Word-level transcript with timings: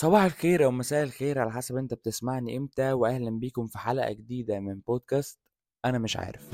صباح 0.00 0.22
الخير 0.22 0.64
أو 0.64 0.70
مساء 0.70 1.02
الخير 1.02 1.38
على 1.38 1.52
حسب 1.52 1.76
أنت 1.76 1.94
بتسمعني 1.94 2.56
إمتى 2.56 2.92
واهلا 2.92 3.30
بيكم 3.30 3.66
في 3.66 3.78
حلقة 3.78 4.12
جديدة 4.12 4.60
من 4.60 4.80
بودكاست 4.80 5.38
أنا 5.84 5.98
مش 5.98 6.16
عارف. 6.16 6.48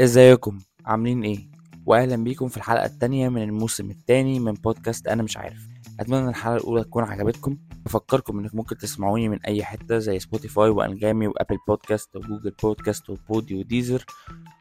إزيكم؟ 0.00 0.58
عاملين 0.86 1.22
إيه؟ 1.22 1.38
واهلا 1.86 2.16
بيكم 2.16 2.48
في 2.48 2.56
الحلقة 2.56 2.84
التانية 2.86 3.28
من 3.28 3.42
الموسم 3.42 3.90
التاني 3.90 4.40
من 4.40 4.52
بودكاست 4.52 5.08
أنا 5.08 5.22
مش 5.22 5.36
عارف. 5.36 5.79
أتمنى 6.00 6.28
الحلقة 6.28 6.56
الأولى 6.56 6.84
تكون 6.84 7.04
عجبتكم. 7.04 7.56
بفكركم 7.86 8.38
إنك 8.38 8.54
ممكن 8.54 8.76
تسمعوني 8.78 9.28
من 9.28 9.38
أي 9.42 9.64
حتة 9.64 9.98
زي 9.98 10.18
سبوتيفاي 10.18 10.68
وانجامي 10.70 11.26
وأبل 11.26 11.58
بودكاست 11.68 12.16
وجوجل 12.16 12.50
بودكاست 12.62 13.10
وبودي 13.10 13.54
وديزر 13.54 14.04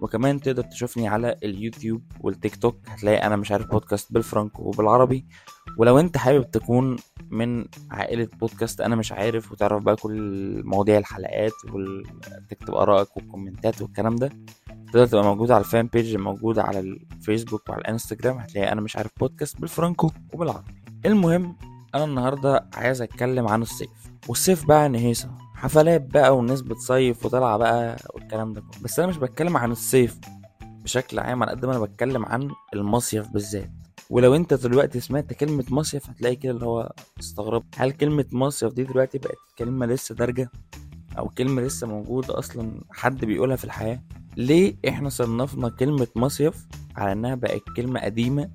وكمان 0.02 0.39
تقدر 0.42 0.64
تشوفني 0.64 1.07
على 1.07 1.36
اليوتيوب 1.43 2.04
والتيك 2.20 2.56
توك 2.56 2.78
هتلاقي 2.88 3.18
أنا 3.18 3.36
مش 3.36 3.52
عارف 3.52 3.68
بودكاست 3.68 4.14
بالفرنكو 4.14 4.60
بالعربي. 4.60 5.25
ولو 5.78 6.00
أنت 6.00 6.18
حابب 6.18 6.52
تكون 6.52 6.98
من 7.29 7.65
عائلة 7.92 8.28
بودكاست 8.40 8.82
أنا 8.82 8.96
مش 8.96 9.12
عارف 9.12 9.51
وتعرف 9.51 9.84
بقى 9.84 9.96
كل 9.96 10.62
مواضيع 10.65 10.98
الحلقات 10.98 11.51
وتكتب 11.74 12.74
آرائك 12.76 13.18
وال 13.18 13.29
comments 13.29 13.76
ات 13.76 13.82
والكلام 13.82 14.15
ده 14.15 14.29
تقدر 14.87 15.06
تبقى 15.06 15.24
موجود 15.24 15.51
على 15.51 15.60
ال 15.60 15.67
fan 15.67 15.88
page 15.88 16.16
موجودة 16.15 16.64
على 16.64 16.79
الفيسبوك 16.79 17.70
وعلى 17.70 17.82
الانستجرام 17.82 18.37
هتلاقي 18.37 18.71
أنا 18.71 18.82
مش 18.82 18.96
عارف 18.96 19.12
بودكاست 19.20 19.62
بالفرنكو 19.62 20.12
وبالعربي. 20.34 20.79
المهم 21.06 21.56
أنا 21.96 22.04
النهارده 22.04 22.70
عايز 22.74 23.02
أتكلم 23.02 23.48
عن 23.48 23.62
الصيف. 23.62 23.90
والصيف 24.28 24.66
بقى 24.66 24.90
نهيصة. 24.90 25.32
حفلات 25.56 26.02
بقى 26.02 26.38
والناس 26.38 26.62
بتصيف 26.62 27.26
وطالعة 27.26 27.57
بقى 27.57 27.98
والكلام 28.14 28.54
ده 28.54 28.62
كله. 28.62 28.82
بس 28.84 29.00
أنا 29.00 29.07
مش 29.07 29.18
بتكلم 29.18 29.57
عن 29.57 29.71
الصيف 29.71 30.20
بشكل 30.84 31.20
عام 31.20 31.43
على 31.43 31.52
قد 31.52 31.66
ما 31.66 31.71
أنا 31.71 31.80
بتكلم 31.86 32.26
عن 32.26 32.50
المصيف 32.73 33.28
بالذات. 33.30 33.72
ولو 34.10 34.36
أنت 34.36 34.54
دلوقتي 34.54 35.00
سمعت 35.00 35.34
كلمة 35.34 35.66
مصيف 35.70 36.10
هتلاقي 36.10 36.36
كده 36.36 36.52
اللي 36.52 36.66
هو 36.66 36.92
استغرب. 37.20 37.64
هل 37.78 37.92
كلمة 37.92 38.26
مصيف 38.32 38.73
دي 38.73 38.84
دلوقتي 38.84 39.18
بقت 39.18 39.38
كلمة 39.58 39.86
لسه 39.86 40.16
دارجة؟ 40.16 40.52
أو 41.18 41.30
كلمة 41.30 41.62
لسه 41.62 41.88
موجودة 41.88 42.40
أصلا 42.40 42.82
حد 42.92 43.26
بيقولها 43.26 43.56
في 43.56 43.64
الحياة؟ 43.66 44.02
ليه 44.38 44.76
إحنا 44.88 45.10
صنفنا 45.10 45.70
كلمة 45.70 46.08
مصيف 46.16 46.68
على 46.95 47.12
إنها 47.12 47.36
بقت 47.36 47.62
كلمة 47.76 48.00
قديمة 48.00 48.50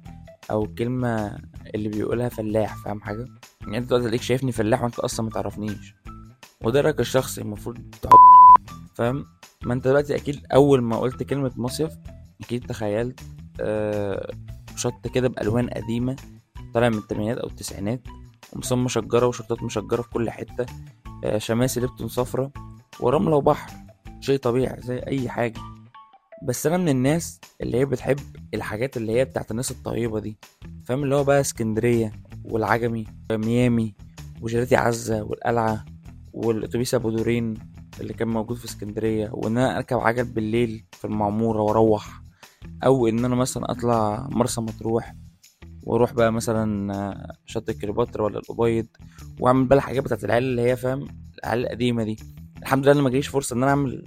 أو 0.55 0.75
كلمة 0.79 1.39
اللي 1.75 1.89
بيقولها 1.89 2.29
فلاح 2.29 2.77
فاهم 2.85 3.01
حاجة؟ 3.01 3.27
يعني 3.63 3.79
أنت 3.79 3.89
دلوقتي 3.91 4.11
ليك 4.11 4.23
شايفني 4.23 4.53
فلاح 4.53 4.83
وأنت 4.83 4.99
أصلا 4.99 5.27
متعرفنيش 5.27 5.95
وده 6.65 6.81
رأيك 6.81 7.01
الشخصي 7.01 7.41
المفروض 7.41 7.79
تحط 8.03 8.19
فاهم؟ 8.97 9.27
ما 9.65 9.75
أنت 9.75 9.89
دلوقتي 9.89 10.17
أكيد 10.17 10.47
أول 10.55 10.83
ما 10.83 10.97
قلت 10.97 11.23
كلمة 11.23 11.53
مصيف 11.57 11.93
أكيد 12.41 12.67
تخيلت 12.67 13.21
آه 13.61 14.31
شط 14.77 15.09
كده 15.15 15.29
بألوان 15.29 15.69
قديمة 15.71 16.17
طالع 16.75 16.89
من 16.89 16.99
الثمانينات 16.99 17.39
أو 17.39 17.49
التسعينات 17.49 18.01
ومصمم 18.53 18.85
مشجرة 18.85 19.27
وشطات 19.27 19.63
مشجرة 19.63 20.03
في 20.03 20.09
كل 20.11 20.31
حتة 20.31 20.67
آه 21.25 21.39
شماسي 21.39 21.81
لبتون 21.81 22.09
صفرة 22.09 22.51
ورملة 23.01 23.37
وبحر 23.37 23.71
شيء 24.21 24.39
طبيعي 24.39 24.81
زي 24.83 24.99
أي 24.99 25.29
حاجة. 25.29 25.61
بس 26.45 26.67
أنا 26.67 26.77
من 26.77 26.89
الناس 26.89 27.41
اللي 27.61 27.79
هي 27.79 27.85
بتحب 27.85 28.19
الحاجات 28.55 28.97
اللي 28.97 29.13
هي 29.13 29.25
بتاعت 29.25 29.51
الناس 29.51 29.71
الطيبة 29.71 30.21
دي 30.21 30.39
فاهم؟ 30.85 31.05
اللي 31.05 31.15
هو 31.15 31.25
بقى 31.25 31.41
اسكندرية 31.41 32.13
والعجمي 32.45 33.07
وميامي 33.31 33.95
وجيلاتي 34.41 34.77
عزة 34.77 35.23
والقلعة 35.23 35.85
والأتوبيس 36.33 36.95
أبو 36.95 37.11
دورين 37.11 37.55
اللي 38.01 38.13
كان 38.15 38.29
موجود 38.29 38.57
في 38.57 38.65
اسكندرية 38.65 39.29
وإن 39.33 39.59
أنا 39.59 39.77
أركب 39.77 39.99
عجل 39.99 40.25
بالليل 40.25 40.85
في 40.93 41.05
المعمورة 41.05 41.63
وأروح 41.63 42.23
أو 42.85 43.07
إن 43.09 43.25
أنا 43.25 43.35
مثلا 43.35 43.71
أطلع 43.71 44.29
مرسى 44.31 44.61
مطروح 44.61 45.15
وأروح 45.83 46.13
بقى 46.13 46.33
مثلا 46.33 47.37
شط 47.47 47.71
كليوباترا 47.71 48.25
ولا 48.25 48.39
الأبيض 48.39 48.87
وأعمل 49.41 49.65
بقى 49.65 49.77
الحاجات 49.79 50.05
بتاعت 50.05 50.25
العيال 50.25 50.45
اللي 50.45 50.63
هي 50.63 50.77
فاهم؟ 50.77 51.09
العيال 51.45 51.65
القديمة 51.67 52.05
دي. 52.05 52.17
الحمد 52.63 52.83
لله 52.85 52.93
أنا 52.93 53.03
ما 53.03 53.11
جاليش 53.11 53.29
فرصة 53.29 53.55
إن 53.57 53.63
أنا 53.63 53.71
أعمل 53.71 54.05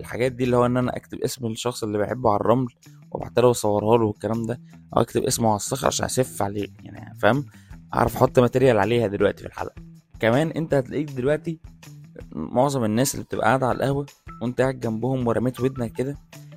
الحاجات 0.00 0.32
دي 0.32 0.44
اللي 0.44 0.56
هو 0.56 0.66
ان 0.66 0.76
أنا 0.76 0.96
اكتب 0.96 1.18
اسم 1.18 1.46
الشخص 1.46 1.82
اللي 1.84 1.98
بحبه 1.98 2.30
على 2.30 2.40
الرمل 2.40 2.66
وابعت 3.10 3.38
له 3.38 3.48
واصورها 3.48 3.98
له 3.98 4.04
والكلام 4.04 4.46
ده 4.46 4.60
أو 4.96 5.02
اكتب 5.02 5.22
اسمه 5.24 5.48
على 5.48 5.56
الصخر 5.56 5.86
عشان 5.86 6.04
اسف 6.04 6.42
عليه 6.42 6.68
يعني 6.82 7.18
فاهم؟ 7.18 7.46
اعرف 7.94 8.16
أحط 8.16 8.38
ماتيريال 8.38 8.78
عليها 8.78 9.06
دلوقتي 9.06 9.42
في 9.42 9.48
الحلقة. 9.48 9.74
كمان 10.20 10.50
انت 10.50 10.74
هتلاقيك 10.74 11.10
دلوقتي 11.10 11.58
معظم 12.32 12.84
الناس 12.84 13.14
اللي 13.14 13.24
بتبقى 13.24 13.46
قاعدة 13.46 13.66
على 13.66 13.76
القهوة 13.76 14.06
وانت 14.42 14.60
قاعد 14.60 14.80
جنبهم 14.80 15.26
ورميت 15.26 15.60
ودنك 15.60 15.92
كده 15.92 16.16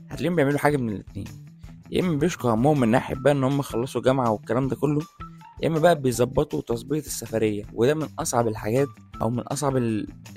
هتلاقيهم 0.09 0.35
بيعملوا 0.35 0.59
حاجة 0.59 0.77
من 0.77 0.89
الاتنين. 0.89 1.25
يا 1.91 2.01
إما 2.01 2.17
بيشكوا 2.17 2.51
همهم 2.53 2.79
من 2.79 2.87
ناحية 2.87 3.15
بقى 3.15 3.33
إن 3.33 3.43
هم 3.43 3.61
خلصوا 3.61 4.01
جامعة 4.01 4.31
والكلام 4.31 4.67
ده 4.67 4.75
كله 4.75 5.01
يا 5.63 5.67
إما 5.67 5.79
بقى 5.79 6.01
بيظبطوا 6.01 6.61
تظبيط 6.61 7.05
السفرية 7.05 7.63
وده 7.73 7.93
من 7.93 8.07
أصعب 8.19 8.47
الحاجات 8.47 8.87
أو 9.21 9.29
من 9.29 9.39
أصعب 9.39 9.77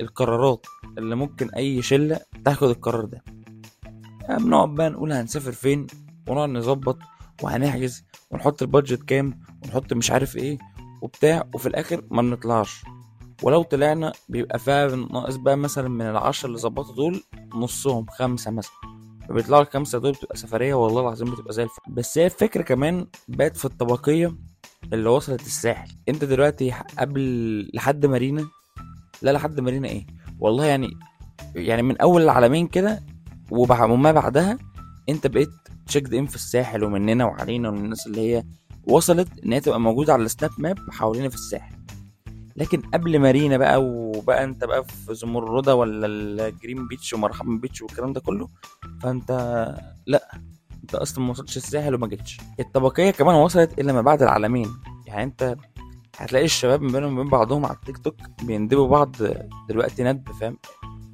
القرارات 0.00 0.66
اللي 0.98 1.16
ممكن 1.16 1.50
أي 1.50 1.82
شلة 1.82 2.20
تاخد 2.46 2.68
القرار 2.68 3.04
ده. 3.04 3.24
بنقعد 4.28 4.68
بقى 4.74 4.90
نقول 4.90 5.12
هنسافر 5.12 5.52
فين 5.52 5.86
ونقعد 6.28 6.48
نظبط 6.48 6.98
وهنحجز 7.42 8.04
ونحط 8.30 8.62
البادجت 8.62 9.02
كام 9.02 9.40
ونحط 9.64 9.92
مش 9.92 10.10
عارف 10.10 10.36
إيه 10.36 10.58
وبتاع 11.02 11.44
وفي 11.54 11.66
الآخر 11.66 12.02
ما 12.10 12.22
بنطلعش 12.22 12.84
ولو 13.42 13.62
طلعنا 13.62 14.12
بيبقى 14.28 14.58
فيها 14.58 14.96
ناقص 14.96 15.36
بقى 15.36 15.56
مثلا 15.56 15.88
من 15.88 16.06
العشرة 16.06 16.46
اللي 16.48 16.58
ظبطوا 16.58 16.94
دول 16.94 17.22
نصهم 17.54 18.06
خمسة 18.10 18.50
مثلا. 18.50 18.72
فبيطلعوا 19.28 19.62
الخمسة 19.62 19.98
دول 19.98 20.12
بتبقى 20.12 20.36
سفرية 20.36 20.74
والله 20.74 21.00
العظيم 21.00 21.30
بتبقى 21.30 21.52
زي 21.52 21.62
الفل. 21.62 21.82
بس 21.88 22.18
هي 22.18 22.24
الفكرة 22.24 22.62
كمان 22.62 23.06
بقت 23.28 23.56
في 23.56 23.64
الطبقية 23.64 24.36
اللي 24.92 25.08
وصلت 25.08 25.40
الساحل. 25.40 25.90
انت 26.08 26.24
دلوقتي 26.24 26.72
قبل 26.98 27.20
لحد 27.74 28.06
مارينا؟ 28.06 28.48
لا 29.22 29.30
لحد 29.30 29.60
مارينا 29.60 29.88
إيه؟ 29.88 30.06
والله 30.40 30.64
يعني 30.64 30.90
يعني 31.56 31.82
من 31.82 32.00
أول 32.00 32.22
العلمين 32.22 32.66
كده 32.66 33.02
وما 33.50 34.12
بعدها 34.12 34.58
أنت 35.08 35.26
بقيت 35.26 35.50
checked 35.86 36.14
in 36.14 36.26
في 36.26 36.34
الساحل 36.34 36.84
ومننا 36.84 37.24
وعلينا 37.24 37.68
ومن 37.68 37.84
الناس 37.84 38.06
اللي 38.06 38.20
هي 38.20 38.44
وصلت 38.84 39.28
إن 39.44 39.52
هي 39.52 39.60
تبقى 39.60 39.80
موجودة 39.80 40.12
على 40.12 40.22
ال 40.22 40.28
Snap 40.28 40.50
Map 40.58 40.78
حوالينا 40.90 41.28
في 41.28 41.34
الساحل. 41.34 41.76
لكن 42.56 42.80
قبل 42.80 43.18
مارينا 43.18 43.56
بقى 43.56 43.82
وبقى 43.82 44.44
أنت 44.44 44.64
بقى 44.64 44.84
في 44.84 45.14
زمردة 45.14 45.74
ولا 45.74 46.06
ال 46.06 46.20
Green 46.20 46.88
Beach 46.88 47.12
ومرحبا 47.12 47.58
Beach 47.62 47.82
والكلام 47.82 48.12
ده 48.12 48.20
كله 48.20 48.48
فأنت 49.02 49.30
لأ 50.06 50.30
أنت 50.82 50.94
أصلا 50.94 51.24
ما 51.24 51.30
وصلتش 51.30 51.56
الساحل 51.56 51.94
وما 51.94 52.06
جيتش. 52.06 52.40
الطبقية 52.60 53.10
كمان 53.10 53.34
وصلت 53.34 53.78
إلا 53.78 53.92
ما 53.92 54.00
بعد 54.02 54.22
العلمين. 54.22 54.68
يعني 55.06 55.22
أنت 55.22 55.56
هتلاقي 56.18 56.44
الشباب 56.44 56.82
من 56.82 56.92
بينهم 56.92 57.18
وبين 57.18 57.30
بعضهم 57.30 57.66
على 57.66 57.74
التيك 57.74 57.98
توك 57.98 58.14
بيندبوا 58.42 58.88
بعض 58.88 59.16
دلوقتي 59.68 60.02
ندب 60.04 60.32
فاهم؟ 60.32 60.58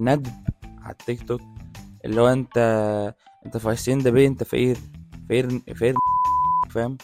ندب 0.05 0.33
على 0.83 0.93
التيك 0.93 1.29
توك 1.29 1.41
اللي 2.05 2.21
هو 2.21 2.27
أنت 2.29 2.59
أنت 3.47 3.57
في 3.57 3.69
هيسين 3.69 3.99
ده 3.99 4.11
بيه 4.11 4.29
أنت 4.29 4.43
فقير 4.45 4.77
فقير 5.29 5.61
فقير 5.77 5.95
فاهم؟ 6.71 6.97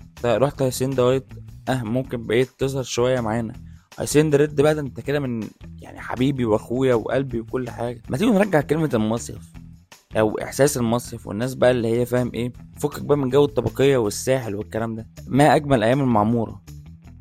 انت 0.00 0.26
رحت 0.26 0.62
هيسين 0.62 0.90
ده 0.90 1.02
قلت 1.06 1.26
آه 1.68 1.82
ممكن 1.82 2.26
بقيت 2.26 2.48
تظهر 2.58 2.82
شوية 2.82 3.20
معانا. 3.20 3.52
هيسين 3.98 4.30
ده 4.30 4.38
رد 4.38 4.60
بقى 4.60 4.74
ده 4.74 4.80
أنت 4.80 5.00
كده 5.00 5.20
من 5.20 5.48
يعني 5.80 6.00
حبيبي 6.00 6.44
وأخويا 6.44 6.94
وقلبي 6.94 7.40
وكل 7.40 7.70
حاجة. 7.70 8.02
ما 8.08 8.16
تيجي 8.16 8.30
نرجع 8.30 8.60
كلمة 8.60 8.90
المصيف 8.94 9.52
أو 10.16 10.38
إحساس 10.38 10.76
المصيف 10.76 11.26
والناس 11.26 11.54
بقى 11.54 11.70
اللي 11.70 11.88
هي 12.00 12.06
فاهم 12.06 12.30
إيه 12.34 12.52
فكك 12.78 13.02
بقى 13.02 13.18
من 13.18 13.28
جو 13.28 13.44
الطبقية 13.44 13.96
والساحل 13.96 14.54
والكلام 14.54 14.94
ده. 14.94 15.08
ما 15.26 15.56
أجمل 15.56 15.82
أيام 15.82 16.00
المعمورة 16.00 16.62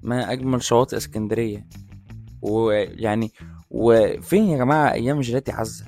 ما 0.01 0.31
أجمل 0.31 0.63
شواطئ 0.63 0.97
إسكندرية. 0.97 1.67
ويعني 2.41 3.31
وفين 3.73 4.43
يا 4.43 4.57
جماعة 4.57 4.91
أيام 4.93 5.19
جيلاتي 5.21 5.51
عزة؟ 5.51 5.85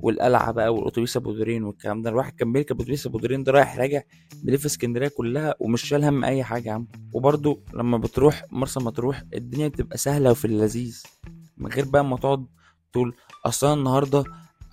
والقلعة 0.00 0.52
بقى 0.52 0.74
والأتوبيس 0.74 1.16
أبو 1.16 1.32
دورين 1.32 1.64
والكلام 1.64 2.02
ده 2.02 2.10
الواحد 2.10 2.32
كان 2.32 2.52
بيركب 2.52 2.80
أتوبيس 2.80 3.06
أبو 3.06 3.18
دورين 3.18 3.44
ده 3.44 3.52
رايح 3.52 3.78
راجع 3.78 4.02
بيلف 4.42 4.64
اسكندرية 4.64 5.08
كلها 5.08 5.54
ومش 5.60 5.82
شايل 5.82 6.04
هم 6.04 6.24
أي 6.24 6.44
حاجة 6.44 6.68
يا 6.68 6.72
عم. 6.74 6.88
وبرده 7.12 7.56
لما 7.74 7.98
بتروح 7.98 8.44
مرسى 8.50 8.80
مطروح 8.80 9.22
الدنيا 9.34 9.68
بتبقى 9.68 9.98
سهلة 9.98 10.30
وفي 10.30 10.44
اللذيذ 10.44 11.02
من 11.56 11.70
غير 11.72 11.84
بقى 11.84 12.04
ما 12.04 12.16
تقعد 12.16 12.46
تقول 12.92 13.14
أصلا 13.46 13.74
النهارده 13.74 14.24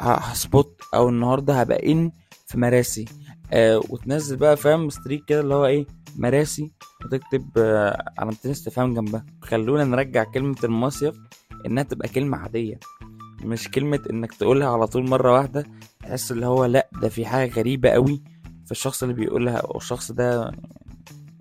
هسبوت 0.04 0.82
أو 0.94 1.10
النهارده 1.10 1.54
هبقى 1.62 1.92
in 1.92 2.12
في 2.48 2.58
مراسي. 2.60 3.06
آه 3.54 3.78
وتنزل 3.90 4.36
بقى 4.38 4.58
فاهم 4.58 4.90
streak 4.90 5.25
كده 5.26 5.40
اللي 5.42 5.54
هو 5.56 5.66
إيه 5.66 5.86
مراسي 6.16 6.72
وتكتب 7.06 7.50
آه 7.58 8.06
علامتين 8.18 8.52
استفهام 8.52 8.94
جنبها. 8.94 9.26
خلونا 9.42 9.84
نرجع 9.84 10.24
كلمة 10.24 10.56
المصيف 10.64 11.16
إنها 11.66 11.84
تبقى 11.84 12.08
كلمة 12.08 12.38
عادية 12.38 12.80
مش 13.44 13.72
كلمة 13.72 14.00
إنك 14.10 14.34
تقولها 14.34 14.68
على 14.70 14.88
طول 14.88 15.10
مرة 15.10 15.34
واحدة 15.34 15.66
تحس 16.00 16.32
اللي 16.32 16.46
هو 16.46 16.66
لأ 16.66 16.90
ده 17.02 17.10
في 17.10 17.26
حاجة 17.26 17.52
غريبة 17.54 17.90
قوي 17.90 18.24
في 18.66 18.72
الشخص 18.72 19.04
اللي 19.04 19.16
بيقولها 19.16 19.58
أو 19.58 19.78
الشخص 19.78 20.12
ده 20.12 20.52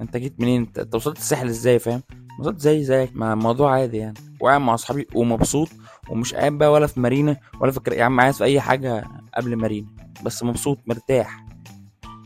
أنت 0.00 0.16
جيت 0.16 0.40
منين؟ 0.40 0.68
أنت 0.78 0.94
وصلت 0.94 1.18
الساحل 1.18 1.46
إزاي؟ 1.48 1.78
فاهم؟ 1.78 2.02
وصلت 2.40 2.60
زي 2.60 2.84
زيك 2.84 3.10
ما 3.16 3.32
الموضوع 3.32 3.72
عادي 3.72 3.96
يعني. 3.96 4.14
وقاعد 4.40 4.60
مع 4.60 4.74
أصحابي 4.74 5.06
ومبسوط 5.14 5.68
ومش 6.12 6.34
قاعد 6.34 6.52
بقى 6.52 6.72
ولا 6.72 6.86
في 6.86 7.00
مارينا 7.00 7.36
ولا 7.60 7.72
فاكر 7.72 7.92
يا 7.92 8.04
عم 8.04 8.20
عايز 8.20 8.36
في 8.38 8.44
أي 8.44 8.60
حاجة 8.60 9.04
قبل 9.34 9.56
مارينا 9.56 9.88
بس 10.24 10.42
مبسوط 10.42 10.78
مرتاح. 10.86 11.46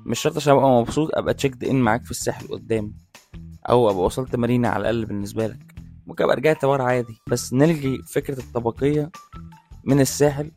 مش 0.06 0.18
شرط 0.20 0.36
عشان 0.36 0.52
أبقى 0.52 0.70
مبسوط 0.80 1.10
أبقى 1.14 1.34
تشيكد 1.34 1.64
ان 1.64 1.76
معاك 1.80 2.04
في 2.04 2.10
الساحل 2.10 2.48
قدام 2.48 2.92
أو 3.68 3.90
أبقى 3.90 4.02
وصلت 4.04 4.36
مارينا 4.36 4.68
على 4.68 4.80
الأقل 4.80 5.04
بالنسبة 5.06 5.46
لك. 5.46 5.74
ممكن 6.06 6.24
أبقى 6.24 6.36
رجعت 6.36 6.64
ورا 6.64 6.82
عادي 6.84 7.18
بس 7.30 7.52
نلغي 7.52 8.02
فكرة 8.02 8.38
الطبقية 8.38 9.10
من 9.84 10.00
الساحل 10.00 10.50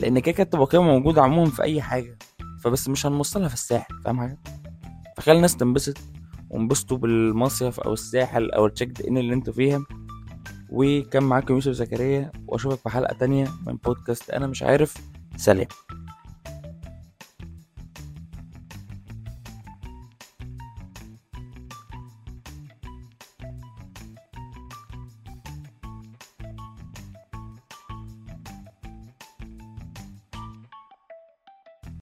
لأن 0.00 0.18
كده 0.18 0.42
الطبقية 0.42 0.82
موجودة 0.82 1.22
عموما 1.22 1.50
في 1.50 1.62
أي 1.62 1.82
حاجة 1.82 2.18
فبس 2.60 2.88
مش 2.88 3.06
هنوصلها 3.06 3.48
في 3.48 3.54
الساحل 3.54 3.94
فاهم 4.04 4.20
حاجة؟ 4.20 4.38
فخلي 5.16 5.36
الناس 5.36 5.56
تنبسط 5.56 5.96
وانبسطوا 6.50 6.96
بالمصيف 6.96 7.80
أو 7.80 7.92
الساحل 7.92 8.50
أو 8.50 8.66
التشيك 8.66 9.06
ان 9.06 9.16
اللي 9.18 9.34
أنتوا 9.34 9.52
فيها. 9.52 9.84
وكان 10.74 11.22
معاكم 11.22 11.54
يوسف 11.54 11.72
زكريا 11.72 12.32
وأشوفك 12.48 12.78
في 12.78 12.88
حلقة 12.88 13.14
تانية 13.14 13.48
من 13.66 13.76
بودكاست 13.76 14.30
أنا 14.30 14.46
مش 14.46 14.62
عارف 14.62 14.94
سلام. 15.36 15.66